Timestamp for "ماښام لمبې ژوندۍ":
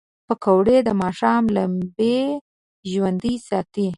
1.01-3.35